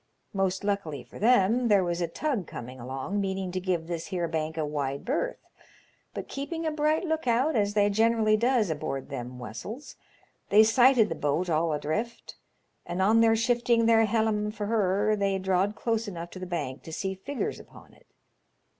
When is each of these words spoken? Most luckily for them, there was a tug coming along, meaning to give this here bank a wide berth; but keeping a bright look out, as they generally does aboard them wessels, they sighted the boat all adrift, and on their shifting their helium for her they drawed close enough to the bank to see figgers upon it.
Most 0.33 0.63
luckily 0.63 1.03
for 1.03 1.19
them, 1.19 1.67
there 1.67 1.83
was 1.83 2.01
a 2.01 2.07
tug 2.07 2.47
coming 2.47 2.79
along, 2.79 3.21
meaning 3.21 3.51
to 3.51 3.59
give 3.59 3.85
this 3.85 4.07
here 4.07 4.27
bank 4.27 4.57
a 4.57 4.65
wide 4.65 5.05
berth; 5.05 5.47
but 6.15 6.27
keeping 6.27 6.65
a 6.65 6.71
bright 6.71 7.03
look 7.05 7.27
out, 7.27 7.55
as 7.55 7.75
they 7.75 7.87
generally 7.91 8.35
does 8.35 8.71
aboard 8.71 9.09
them 9.09 9.37
wessels, 9.37 9.97
they 10.49 10.63
sighted 10.63 11.09
the 11.09 11.13
boat 11.13 11.51
all 11.51 11.71
adrift, 11.71 12.35
and 12.83 12.99
on 12.99 13.21
their 13.21 13.35
shifting 13.35 13.85
their 13.85 14.05
helium 14.07 14.49
for 14.49 14.65
her 14.65 15.15
they 15.15 15.37
drawed 15.37 15.75
close 15.75 16.07
enough 16.07 16.31
to 16.31 16.39
the 16.39 16.47
bank 16.47 16.81
to 16.81 16.91
see 16.91 17.13
figgers 17.13 17.59
upon 17.59 17.93
it. 17.93 18.07